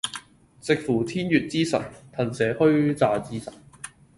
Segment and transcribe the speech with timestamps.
[0.59, 1.79] 值符天乙之神，
[2.17, 3.53] 螣蛇虛詐之神